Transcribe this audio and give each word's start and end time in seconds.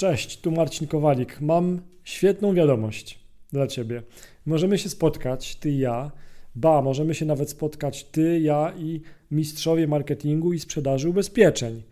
Cześć, 0.00 0.40
tu 0.40 0.50
Marcin 0.50 0.86
Kowalik. 0.86 1.40
Mam 1.40 1.80
świetną 2.04 2.54
wiadomość 2.54 3.18
dla 3.52 3.66
Ciebie. 3.66 4.02
Możemy 4.46 4.78
się 4.78 4.88
spotkać, 4.88 5.56
Ty 5.56 5.70
i 5.70 5.78
ja. 5.78 6.12
Ba, 6.54 6.82
możemy 6.82 7.14
się 7.14 7.26
nawet 7.26 7.50
spotkać 7.50 8.04
Ty, 8.04 8.40
ja 8.40 8.72
i 8.78 9.00
mistrzowie 9.30 9.88
marketingu 9.88 10.52
i 10.52 10.58
sprzedaży 10.58 11.08
ubezpieczeń. 11.08 11.82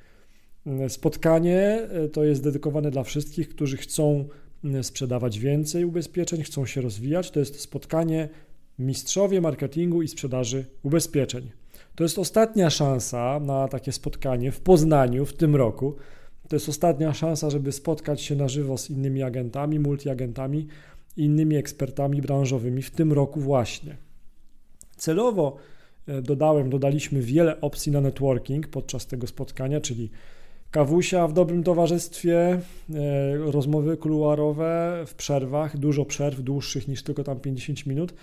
Spotkanie 0.89 1.59
e, 1.59 2.09
to 2.09 2.25
jest 2.25 2.43
dedykowane 2.43 2.91
dla 2.91 3.03
wszystkich, 3.03 3.49
którzy 3.49 3.77
chcą 3.77 4.29
sprzedawać 4.83 5.39
więcej 5.39 5.85
ubezpieczeń, 5.85 6.43
chcą 6.43 6.67
się 6.67 6.81
rozwijać. 6.81 7.31
To 7.31 7.41
jest 7.41 7.61
spotkanie 7.61 8.29
mistrzowie 8.79 9.41
marketingu 9.41 10.03
i 10.03 10.09
sprzedaży 10.09 10.65
ubezpieczeń. 10.83 11.51
To 11.95 12.05
jest 12.05 12.19
ostatnia 12.19 12.71
szansa 12.71 13.41
na 13.41 13.69
takie 13.69 13.93
spotkanie 13.93 14.53
w 14.53 14.61
Poznaniu 14.61 15.27
w 15.27 15.33
tym 15.33 15.57
roku. 15.57 15.97
To 16.49 16.57
jest 16.57 16.69
ostatnia 16.69 17.15
szansa, 17.15 17.51
żeby 17.51 17.73
spotkać 17.73 18.21
się 18.21 18.37
na 18.37 18.49
żywo 18.49 18.79
z 18.79 18.91
innymi 18.91 19.23
agentami, 19.23 19.79
multiagentami, 19.79 20.67
innymi 21.17 21.57
ekspertami 21.57 22.23
branżowymi 22.23 22.83
w 22.83 22.91
tym 22.91 23.13
roku 23.13 23.41
właśnie. 23.41 23.97
Celowo 24.97 25.57
e, 26.07 26.23
dodałem, 26.23 26.71
dodaliśmy 26.71 27.23
wiele 27.23 27.61
opcji 27.61 27.93
na 27.93 28.01
networking 28.01 28.69
podczas 28.69 29.07
tego 29.07 29.27
spotkania, 29.27 29.81
czyli 29.81 30.11
kawusia 30.71 31.29
w 31.29 31.33
dobrym 31.33 31.63
towarzystwie, 31.63 32.39
e, 32.41 32.61
rozmowy 33.37 33.97
kuluarowe 33.97 35.05
w 35.07 35.15
przerwach, 35.15 35.77
dużo 35.77 36.05
przerw 36.05 36.41
dłuższych 36.41 36.89
niż 36.89 37.03
tylko 37.03 37.25
tam 37.25 37.41
50 37.41 37.87
minut, 37.87 38.15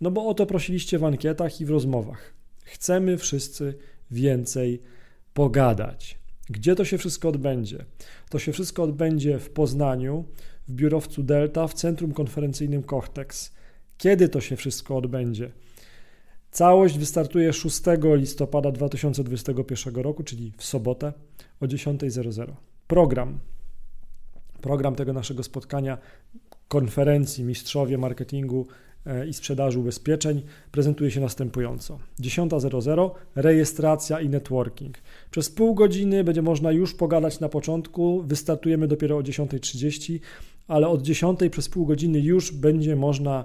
no 0.00 0.10
bo 0.10 0.26
o 0.26 0.34
to 0.34 0.46
prosiliście 0.46 0.98
w 0.98 1.04
ankietach 1.04 1.60
i 1.60 1.64
w 1.64 1.70
rozmowach. 1.70 2.34
Chcemy 2.64 3.18
wszyscy 3.18 3.74
więcej 4.10 4.82
pogadać. 5.34 6.18
Gdzie 6.50 6.74
to 6.74 6.84
się 6.84 6.98
wszystko 6.98 7.28
odbędzie? 7.28 7.84
To 8.30 8.38
się 8.38 8.52
wszystko 8.52 8.82
odbędzie 8.82 9.38
w 9.38 9.50
Poznaniu, 9.50 10.24
w 10.68 10.72
biurowcu 10.72 11.22
Delta, 11.22 11.66
w 11.68 11.74
centrum 11.74 12.12
konferencyjnym 12.12 12.82
Cortex. 12.82 13.52
Kiedy 13.98 14.28
to 14.28 14.40
się 14.40 14.56
wszystko 14.56 14.96
odbędzie? 14.96 15.52
Całość 16.50 16.98
wystartuje 16.98 17.52
6 17.52 17.82
listopada 18.14 18.72
2021 18.72 19.94
roku, 19.94 20.22
czyli 20.22 20.52
w 20.56 20.64
sobotę 20.64 21.12
o 21.60 21.66
10.00. 21.66 22.52
Program. 22.86 23.38
Program 24.60 24.94
tego 24.94 25.12
naszego 25.12 25.42
spotkania, 25.42 25.98
konferencji 26.68 27.44
Mistrzowie 27.44 27.98
Marketingu 27.98 28.66
i 29.28 29.32
sprzedaży 29.32 29.78
ubezpieczeń 29.78 30.42
prezentuje 30.72 31.10
się 31.10 31.20
następująco. 31.20 31.98
10.00 32.20 33.10
rejestracja 33.34 34.20
i 34.20 34.28
networking. 34.28 34.98
Przez 35.30 35.50
pół 35.50 35.74
godziny 35.74 36.24
będzie 36.24 36.42
można 36.42 36.72
już 36.72 36.94
pogadać 36.94 37.40
na 37.40 37.48
początku, 37.48 38.22
wystartujemy 38.22 38.88
dopiero 38.88 39.16
o 39.16 39.20
10.30, 39.20 40.18
ale 40.68 40.88
od 40.88 41.02
10 41.02 41.40
przez 41.50 41.68
pół 41.68 41.86
godziny 41.86 42.20
już 42.20 42.52
będzie 42.52 42.96
można 42.96 43.44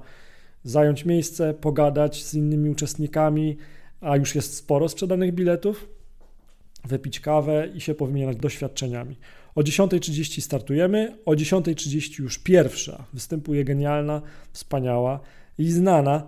zająć 0.64 1.06
miejsce, 1.06 1.54
pogadać 1.54 2.24
z 2.24 2.34
innymi 2.34 2.70
uczestnikami, 2.70 3.58
a 4.02 4.18
już 4.18 4.36
jest 4.36 4.56
sporo 4.56 4.90
sprzedanych 4.90 5.34
biletów, 5.34 5.90
wypić 6.86 7.20
kawę 7.20 7.68
i 7.76 7.82
się 7.82 7.96
powymieniać 7.96 8.38
doświadczeniami. 8.38 9.16
O 9.56 9.62
10.30 9.62 10.42
startujemy, 10.42 11.18
o 11.26 11.32
10.30 11.32 12.20
już 12.20 12.40
pierwsza 12.40 13.06
występuje 13.14 13.64
genialna, 13.64 14.22
wspaniała 14.52 15.20
i 15.62 15.72
znana 15.72 16.28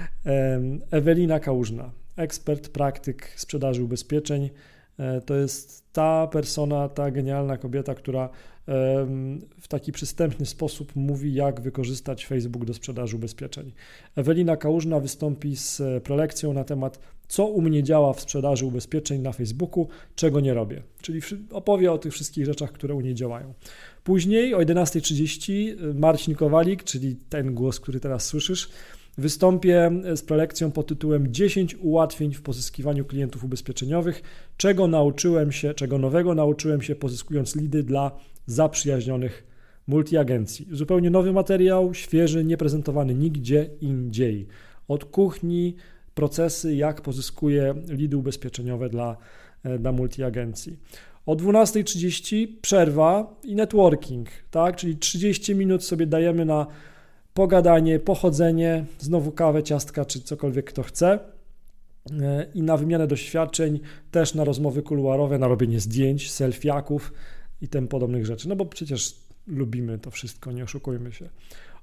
Ewelina 0.90 1.40
Kałużna, 1.40 1.90
ekspert, 2.16 2.68
praktyk 2.68 3.32
sprzedaży 3.36 3.84
ubezpieczeń. 3.84 4.50
E, 4.98 5.20
to 5.20 5.34
jest 5.34 5.92
ta 5.92 6.26
persona, 6.26 6.88
ta 6.88 7.10
genialna 7.10 7.56
kobieta, 7.56 7.94
która 7.94 8.28
w 9.60 9.68
taki 9.68 9.92
przystępny 9.92 10.46
sposób 10.46 10.96
mówi, 10.96 11.34
jak 11.34 11.60
wykorzystać 11.60 12.26
Facebook 12.26 12.64
do 12.64 12.74
sprzedaży 12.74 13.16
ubezpieczeń. 13.16 13.72
Ewelina 14.16 14.56
Kałużna 14.56 15.00
wystąpi 15.00 15.56
z 15.56 15.82
prelekcją 16.04 16.52
na 16.52 16.64
temat, 16.64 16.98
co 17.34 17.46
u 17.46 17.60
mnie 17.60 17.82
działa 17.82 18.12
w 18.12 18.20
sprzedaży 18.20 18.66
ubezpieczeń 18.66 19.20
na 19.20 19.32
Facebooku, 19.32 19.88
czego 20.14 20.40
nie 20.40 20.54
robię. 20.54 20.82
Czyli 21.02 21.20
opowie 21.50 21.92
o 21.92 21.98
tych 21.98 22.12
wszystkich 22.12 22.46
rzeczach, 22.46 22.72
które 22.72 22.94
u 22.94 23.00
niej 23.00 23.14
działają. 23.14 23.54
Później 24.04 24.54
o 24.54 24.58
11.30 24.58 25.52
y, 25.52 25.94
Marcin 25.94 26.34
Kowalik, 26.34 26.84
czyli 26.84 27.16
ten 27.28 27.54
głos, 27.54 27.80
który 27.80 28.00
teraz 28.00 28.26
słyszysz, 28.26 28.68
Wystąpię 29.18 29.90
z 30.14 30.22
prelekcją 30.22 30.70
pod 30.70 30.86
tytułem 30.86 31.32
10 31.32 31.76
ułatwień 31.80 32.34
w 32.34 32.42
pozyskiwaniu 32.42 33.04
klientów 33.04 33.44
ubezpieczeniowych, 33.44 34.22
czego 34.56 34.88
nauczyłem 34.88 35.52
się, 35.52 35.74
czego 35.74 35.98
nowego 35.98 36.34
nauczyłem 36.34 36.82
się 36.82 36.94
pozyskując 36.94 37.56
lidy 37.56 37.82
dla 37.82 38.10
zaprzyjaźnionych 38.46 39.46
multiagencji. 39.86 40.68
Zupełnie 40.70 41.10
nowy 41.10 41.32
materiał, 41.32 41.94
świeży, 41.94 42.44
nieprezentowany 42.44 43.14
nigdzie 43.14 43.70
indziej. 43.80 44.46
Od 44.88 45.04
kuchni, 45.04 45.76
procesy, 46.14 46.74
jak 46.74 47.00
pozyskuję 47.00 47.74
lidy 47.88 48.16
ubezpieczeniowe 48.16 48.88
dla, 48.88 49.16
e, 49.64 49.78
dla 49.78 49.92
multiagencji. 49.92 50.76
O 51.26 51.36
12.30 51.36 52.48
przerwa 52.62 53.34
i 53.42 53.54
networking, 53.54 54.28
tak? 54.50 54.76
Czyli 54.76 54.96
30 54.96 55.54
minut 55.54 55.84
sobie 55.84 56.06
dajemy 56.06 56.44
na 56.44 56.66
pogadanie, 57.34 57.98
pochodzenie, 57.98 58.84
znowu 58.98 59.32
kawę, 59.32 59.62
ciastka 59.62 60.04
czy 60.04 60.20
cokolwiek 60.20 60.64
kto 60.64 60.82
chce 60.82 61.18
e, 62.20 62.46
i 62.54 62.62
na 62.62 62.76
wymianę 62.76 63.06
doświadczeń, 63.06 63.80
też 64.10 64.34
na 64.34 64.44
rozmowy 64.44 64.82
kuluarowe, 64.82 65.38
na 65.38 65.48
robienie 65.48 65.80
zdjęć, 65.80 66.30
selfiaków 66.30 67.12
i 67.60 67.68
tym 67.68 67.88
podobnych 67.88 68.26
rzeczy. 68.26 68.48
No 68.48 68.56
bo 68.56 68.66
przecież 68.66 69.14
lubimy 69.46 69.98
to 69.98 70.10
wszystko, 70.10 70.52
nie 70.52 70.64
oszukujmy 70.64 71.12
się. 71.12 71.28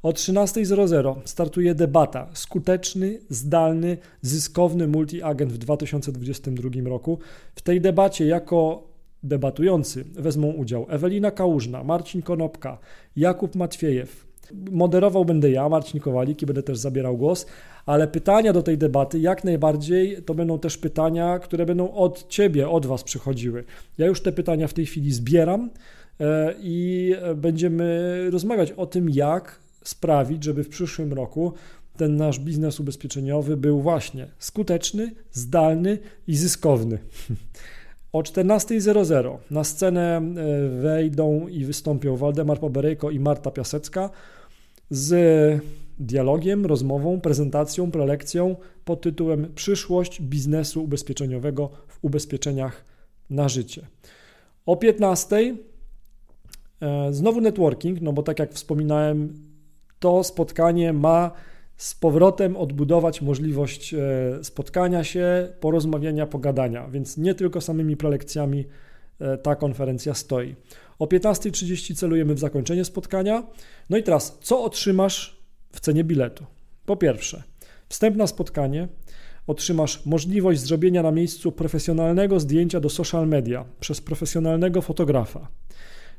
O 0.03 0.11
13.00 0.11 1.15
startuje 1.25 1.75
debata 1.75 2.29
Skuteczny, 2.33 3.19
zdalny, 3.29 3.97
zyskowny 4.21 4.87
multiagent 4.87 5.53
w 5.53 5.57
2022 5.57 6.89
roku. 6.89 7.19
W 7.55 7.61
tej 7.61 7.81
debacie 7.81 8.25
jako 8.25 8.87
debatujący 9.23 10.03
wezmą 10.03 10.51
udział 10.51 10.85
Ewelina 10.89 11.31
Kałużna, 11.31 11.83
Marcin 11.83 12.21
Konopka, 12.21 12.77
Jakub 13.15 13.55
Matwiejew, 13.55 14.31
Moderował 14.71 15.25
będę 15.25 15.51
ja, 15.51 15.69
Marcin 15.69 15.99
Kowalik 15.99 16.41
i 16.41 16.45
będę 16.45 16.63
też 16.63 16.77
zabierał 16.77 17.17
głos, 17.17 17.45
ale 17.85 18.07
pytania 18.07 18.53
do 18.53 18.63
tej 18.63 18.77
debaty 18.77 19.19
jak 19.19 19.43
najbardziej 19.43 20.23
to 20.23 20.33
będą 20.33 20.59
też 20.59 20.77
pytania, 20.77 21.39
które 21.39 21.65
będą 21.65 21.93
od 21.93 22.27
Ciebie, 22.27 22.69
od 22.69 22.85
Was 22.85 23.03
przychodziły. 23.03 23.63
Ja 23.97 24.07
już 24.07 24.21
te 24.21 24.31
pytania 24.31 24.67
w 24.67 24.73
tej 24.73 24.85
chwili 24.85 25.11
zbieram 25.11 25.69
e, 26.19 26.53
i 26.61 27.13
będziemy 27.35 28.29
rozmawiać 28.31 28.71
o 28.71 28.85
tym, 28.85 29.09
jak 29.09 29.60
sprawić, 29.83 30.43
żeby 30.43 30.63
w 30.63 30.69
przyszłym 30.69 31.13
roku 31.13 31.53
ten 31.97 32.15
nasz 32.15 32.39
biznes 32.39 32.79
ubezpieczeniowy 32.79 33.57
był 33.57 33.81
właśnie 33.81 34.27
skuteczny, 34.39 35.11
zdalny 35.31 35.97
i 36.27 36.35
zyskowny. 36.35 36.99
O 38.13 38.21
14.00 38.21 39.37
na 39.51 39.63
scenę 39.63 40.17
e, 40.17 40.21
wejdą 40.81 41.47
i 41.47 41.65
wystąpią 41.65 42.17
Waldemar 42.17 42.59
Poberejko 42.59 43.11
i 43.11 43.19
Marta 43.19 43.51
Piasecka 43.51 44.09
z 44.89 45.61
dialogiem, 45.99 46.65
rozmową, 46.65 47.21
prezentacją, 47.21 47.91
prelekcją 47.91 48.55
pod 48.85 49.01
tytułem 49.01 49.51
Przyszłość 49.55 50.21
biznesu 50.21 50.83
ubezpieczeniowego 50.83 51.69
w 51.87 51.99
ubezpieczeniach 52.01 52.85
na 53.29 53.49
życie. 53.49 53.87
O 54.65 54.77
15 54.77 55.55
e, 56.81 57.13
znowu 57.13 57.41
networking, 57.41 58.01
no 58.01 58.13
bo 58.13 58.23
tak 58.23 58.39
jak 58.39 58.53
wspominałem, 58.53 59.33
to 60.01 60.23
spotkanie 60.23 60.93
ma 60.93 61.31
z 61.77 61.95
powrotem 61.95 62.57
odbudować 62.57 63.21
możliwość 63.21 63.93
e, 63.93 63.99
spotkania 64.43 65.03
się, 65.03 65.53
porozmawiania, 65.59 66.27
pogadania, 66.27 66.87
więc 66.87 67.17
nie 67.17 67.35
tylko 67.35 67.61
samymi 67.61 67.97
prelekcjami 67.97 68.65
e, 69.19 69.37
ta 69.37 69.55
konferencja 69.55 70.13
stoi. 70.13 70.55
O 70.99 71.05
15.30 71.05 71.95
celujemy 71.95 72.33
w 72.33 72.39
zakończenie 72.39 72.85
spotkania. 72.85 73.43
No 73.89 73.97
i 73.97 74.03
teraz, 74.03 74.37
co 74.41 74.63
otrzymasz 74.63 75.41
w 75.71 75.79
cenie 75.79 76.03
biletu? 76.03 76.45
Po 76.85 76.95
pierwsze, 76.95 77.43
wstęp 77.89 78.17
na 78.17 78.27
spotkanie, 78.27 78.87
otrzymasz 79.47 80.05
możliwość 80.05 80.59
zrobienia 80.59 81.03
na 81.03 81.11
miejscu 81.11 81.51
profesjonalnego 81.51 82.39
zdjęcia 82.39 82.79
do 82.79 82.89
social 82.89 83.27
media 83.27 83.65
przez 83.79 84.01
profesjonalnego 84.01 84.81
fotografa. 84.81 85.47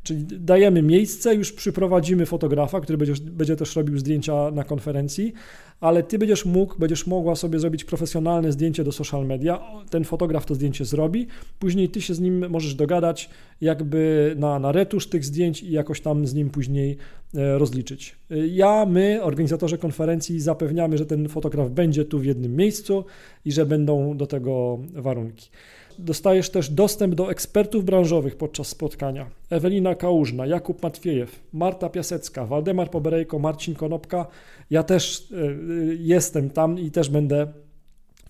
Czyli 0.02 0.24
dajemy 0.24 0.82
miejsce, 0.82 1.34
już 1.34 1.52
przyprowadzimy 1.52 2.26
fotografa, 2.26 2.80
który 2.80 2.98
będzie, 2.98 3.14
będzie 3.22 3.56
też 3.56 3.76
robił 3.76 3.98
zdjęcia 3.98 4.50
na 4.50 4.64
konferencji, 4.64 5.32
ale 5.80 6.02
ty 6.02 6.18
będziesz 6.18 6.44
mógł, 6.44 6.78
będziesz 6.78 7.06
mogła 7.06 7.36
sobie 7.36 7.58
zrobić 7.58 7.84
profesjonalne 7.84 8.52
zdjęcie 8.52 8.84
do 8.84 8.92
social 8.92 9.26
media. 9.26 9.60
Ten 9.90 10.04
fotograf 10.04 10.46
to 10.46 10.54
zdjęcie 10.54 10.84
zrobi, 10.84 11.26
później 11.58 11.88
ty 11.88 12.00
się 12.00 12.14
z 12.14 12.20
nim 12.20 12.50
możesz 12.50 12.74
dogadać, 12.74 13.30
jakby 13.60 14.34
na, 14.38 14.58
na 14.58 14.72
retusz 14.72 15.08
tych 15.08 15.24
zdjęć 15.24 15.62
i 15.62 15.70
jakoś 15.70 16.00
tam 16.00 16.26
z 16.26 16.34
nim 16.34 16.50
później 16.50 16.96
e, 17.34 17.58
rozliczyć. 17.58 18.16
Ja, 18.50 18.86
my, 18.86 19.22
organizatorzy 19.22 19.78
konferencji, 19.78 20.40
zapewniamy, 20.40 20.98
że 20.98 21.06
ten 21.06 21.28
fotograf 21.28 21.70
będzie 21.70 22.04
tu 22.04 22.18
w 22.18 22.24
jednym 22.24 22.56
miejscu 22.56 23.04
i 23.44 23.52
że 23.52 23.66
będą 23.66 24.16
do 24.16 24.26
tego 24.26 24.78
warunki. 24.94 25.50
Dostajesz 25.98 26.50
też 26.50 26.70
dostęp 26.70 27.14
do 27.14 27.30
ekspertów 27.30 27.84
branżowych 27.84 28.36
podczas 28.36 28.68
spotkania. 28.68 29.26
Ewelina 29.50 29.94
Kałużna, 29.94 30.46
Jakub 30.46 30.82
Matwiejew, 30.82 31.40
Marta 31.52 31.88
Piasecka, 31.88 32.46
Waldemar 32.46 32.90
Poberejko, 32.90 33.38
Marcin 33.38 33.74
Konopka. 33.74 34.26
Ja 34.70 34.82
też 34.82 35.30
y, 35.30 35.96
jestem 36.00 36.50
tam 36.50 36.78
i 36.78 36.90
też 36.90 37.08
będę 37.08 37.46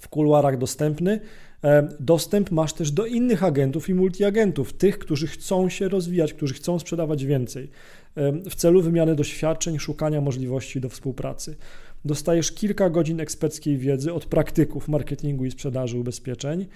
w 0.01 0.09
kuluarach 0.09 0.59
dostępny. 0.59 1.21
E, 1.65 1.89
dostęp 2.01 2.51
masz 2.51 2.73
też 2.73 2.91
do 2.91 3.07
innych 3.07 3.45
agentów 3.45 3.89
i 3.89 3.95
multiagentów, 3.95 4.73
tych, 4.73 4.99
którzy 4.99 5.27
chcą 5.27 5.69
się 5.69 5.89
rozwijać, 5.89 6.33
którzy 6.33 6.55
chcą 6.55 6.79
sprzedawać 6.79 7.25
więcej, 7.25 7.71
e, 8.17 8.33
w 8.51 8.55
celu 8.55 8.83
wymiany 8.83 9.15
doświadczeń, 9.15 9.79
szukania 9.79 10.21
możliwości 10.21 10.81
do 10.81 10.89
współpracy. 10.89 11.57
Dostajesz 12.05 12.53
kilka 12.53 12.91
godzin 12.91 13.21
eksperckiej 13.21 13.79
wiedzy 13.79 14.13
od 14.13 14.27
praktyków 14.27 14.89
marketingu 14.89 15.45
i 15.45 15.51
sprzedaży 15.51 15.99
ubezpieczeń. 15.99 16.67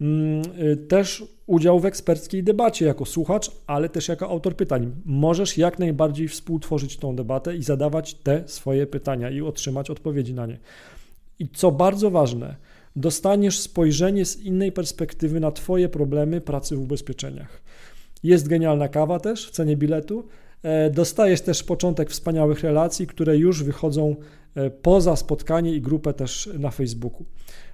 Mm, 0.00 0.42
y, 0.72 0.76
też 0.76 1.24
udział 1.46 1.80
w 1.80 1.86
eksperckiej 1.86 2.42
debacie 2.42 2.86
jako 2.86 3.04
słuchacz, 3.04 3.50
ale 3.66 3.88
też 3.88 4.08
jako 4.08 4.28
autor 4.28 4.56
pytań. 4.56 4.92
Możesz 5.04 5.58
jak 5.58 5.78
najbardziej 5.78 6.28
współtworzyć 6.28 6.96
tą 6.96 7.16
debatę 7.16 7.56
i 7.56 7.62
zadawać 7.62 8.14
te 8.14 8.42
swoje 8.46 8.86
pytania 8.86 9.30
i 9.30 9.40
otrzymać 9.40 9.90
odpowiedzi 9.90 10.34
na 10.34 10.46
nie. 10.46 10.58
I 11.38 11.48
co 11.48 11.72
bardzo 11.72 12.10
ważne, 12.10 12.56
dostaniesz 12.96 13.60
spojrzenie 13.60 14.24
z 14.24 14.36
innej 14.36 14.72
perspektywy 14.72 15.40
na 15.40 15.52
Twoje 15.52 15.88
problemy 15.88 16.40
pracy 16.40 16.76
w 16.76 16.80
ubezpieczeniach. 16.80 17.62
Jest 18.22 18.48
genialna 18.48 18.88
kawa 18.88 19.20
też 19.20 19.46
w 19.46 19.50
cenie 19.50 19.76
biletu. 19.76 20.28
E, 20.66 20.90
dostajesz 20.90 21.40
też 21.40 21.62
początek 21.62 22.10
wspaniałych 22.10 22.60
relacji, 22.60 23.06
które 23.06 23.36
już 23.36 23.62
wychodzą 23.62 24.16
e, 24.54 24.70
poza 24.70 25.16
spotkanie 25.16 25.74
i 25.74 25.80
grupę 25.80 26.14
też 26.14 26.50
na 26.58 26.70
Facebooku. 26.70 27.26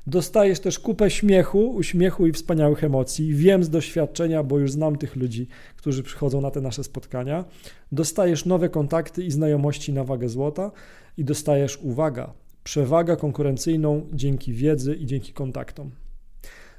Dostajesz 0.06 0.60
też 0.60 0.78
kupę 0.78 1.10
śmiechu, 1.10 1.70
uśmiechu 1.70 2.26
i 2.26 2.32
wspaniałych 2.32 2.84
emocji. 2.84 3.34
Wiem 3.34 3.64
z 3.64 3.70
doświadczenia, 3.70 4.42
bo 4.42 4.58
już 4.58 4.72
znam 4.72 4.98
tych 4.98 5.16
ludzi, 5.16 5.48
którzy 5.76 6.02
przychodzą 6.02 6.40
na 6.40 6.50
te 6.50 6.60
nasze 6.60 6.84
spotkania. 6.84 7.44
Dostajesz 7.92 8.46
nowe 8.46 8.68
kontakty 8.68 9.24
i 9.24 9.30
znajomości 9.30 9.92
na 9.92 10.04
wagę 10.04 10.28
złota 10.28 10.70
i 11.16 11.24
dostajesz, 11.24 11.78
uwaga, 11.82 12.32
przewagę 12.64 13.16
konkurencyjną 13.16 14.06
dzięki 14.12 14.52
wiedzy 14.52 14.94
i 14.94 15.06
dzięki 15.06 15.32
kontaktom. 15.32 15.90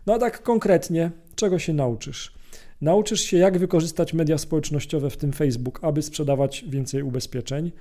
No 0.06 0.14
a 0.14 0.20
tak 0.20 0.44
konkretnie, 0.44 1.12
czego 1.36 1.60
się 1.60 1.74
nauczysz? 1.74 2.43
Nauczysz 2.84 3.22
się, 3.22 3.38
jak 3.38 3.58
wykorzystać 3.58 4.14
media 4.14 4.38
społecznościowe, 4.38 5.10
w 5.10 5.18
tym 5.18 5.34
Facebook, 5.34 5.80
aby 5.84 6.02
sprzedawać 6.02 6.66
więcej 6.68 7.04
ubezpieczeń. 7.04 7.72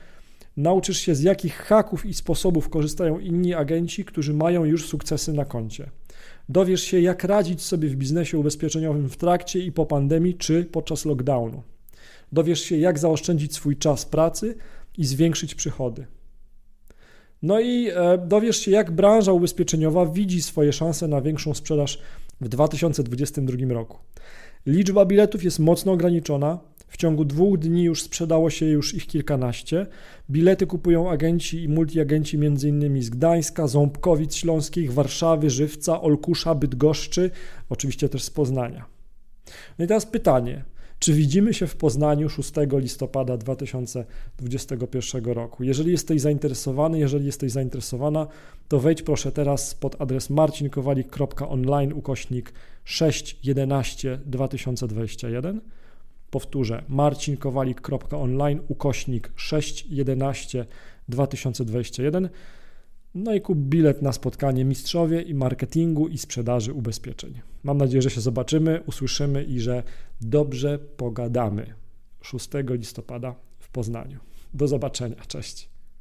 Nauczysz 0.56 0.98
się, 0.98 1.14
z 1.14 1.22
jakich 1.22 1.54
haków 1.54 2.06
i 2.06 2.14
sposobów 2.14 2.68
korzystają 2.68 3.18
inni 3.18 3.54
agenci, 3.54 4.04
którzy 4.04 4.34
mają 4.34 4.64
już 4.64 4.86
sukcesy 4.86 5.32
na 5.32 5.44
koncie. 5.44 5.90
Dowiesz 6.48 6.82
się, 6.82 7.00
jak 7.00 7.24
radzić 7.24 7.62
sobie 7.62 7.88
w 7.88 7.96
biznesie 7.96 8.38
ubezpieczeniowym 8.38 9.08
w 9.08 9.16
trakcie 9.16 9.58
i 9.58 9.72
po 9.72 9.86
pandemii 9.86 10.34
czy 10.34 10.64
podczas 10.64 11.04
lockdownu. 11.04 11.62
Dowiesz 12.32 12.60
się, 12.60 12.76
jak 12.76 12.98
zaoszczędzić 12.98 13.54
swój 13.54 13.76
czas 13.76 14.04
pracy 14.04 14.54
i 14.98 15.04
zwiększyć 15.04 15.54
przychody. 15.54 16.06
No 17.42 17.60
i 17.60 17.88
e, 17.88 18.18
dowiesz 18.26 18.56
się, 18.56 18.70
jak 18.70 18.90
branża 18.90 19.32
ubezpieczeniowa 19.32 20.06
widzi 20.06 20.42
swoje 20.42 20.72
szanse 20.72 21.08
na 21.08 21.20
większą 21.20 21.54
sprzedaż 21.54 21.98
w 22.40 22.48
2022 22.48 23.74
roku. 23.74 23.98
Liczba 24.66 25.04
biletów 25.04 25.44
jest 25.44 25.58
mocno 25.58 25.92
ograniczona. 25.92 26.58
W 26.88 26.96
ciągu 26.96 27.24
dwóch 27.24 27.58
dni 27.58 27.84
już 27.84 28.02
sprzedało 28.02 28.50
się 28.50 28.66
już 28.66 28.94
ich 28.94 29.06
kilkanaście. 29.06 29.86
Bilety 30.30 30.66
kupują 30.66 31.10
agenci 31.10 31.62
i 31.62 31.68
multiagenci 31.68 32.36
m.in. 32.36 33.02
z 33.02 33.10
Gdańska, 33.10 33.66
Ząbkowic 33.66 34.34
Śląskich, 34.34 34.92
Warszawy, 34.92 35.50
Żywca, 35.50 36.00
Olkusza, 36.00 36.54
Bydgoszczy, 36.54 37.30
oczywiście 37.68 38.08
też 38.08 38.22
z 38.22 38.30
Poznania. 38.30 38.84
No 39.78 39.84
i 39.84 39.88
teraz 39.88 40.06
pytanie, 40.06 40.64
czy 41.02 41.12
widzimy 41.12 41.54
się 41.54 41.66
w 41.66 41.76
Poznaniu 41.76 42.28
6 42.28 42.52
listopada 42.72 43.36
2021 43.36 45.24
roku? 45.24 45.64
Jeżeli 45.64 45.92
jesteś 45.92 46.20
zainteresowany, 46.20 46.98
jeżeli 46.98 47.26
jesteś 47.26 47.52
zainteresowana, 47.52 48.26
to 48.68 48.80
wejdź 48.80 49.02
proszę 49.02 49.32
teraz 49.32 49.74
pod 49.74 50.00
adres 50.00 50.30
marcinkowalik.online 50.30 51.92
ukośnik 51.92 52.52
611 52.84 54.18
2021. 54.26 55.60
Powtórzę, 56.30 56.82
marcinkowalik.online 56.88 58.60
ukośnik 58.68 59.32
611 59.36 60.66
2021. 61.08 62.28
No 63.14 63.34
i 63.34 63.40
kup 63.40 63.58
bilet 63.58 64.02
na 64.02 64.12
spotkanie 64.12 64.64
mistrzowie 64.64 65.22
i 65.22 65.34
marketingu 65.34 66.08
i 66.08 66.18
sprzedaży 66.18 66.72
ubezpieczeń. 66.72 67.40
Mam 67.62 67.78
nadzieję, 67.78 68.02
że 68.02 68.10
się 68.10 68.20
zobaczymy, 68.20 68.82
usłyszymy 68.86 69.44
i 69.44 69.60
że 69.60 69.82
dobrze 70.20 70.78
pogadamy 70.78 71.74
6 72.22 72.48
listopada 72.68 73.34
w 73.58 73.68
Poznaniu. 73.70 74.18
Do 74.54 74.68
zobaczenia. 74.68 75.16
Cześć. 75.28 75.71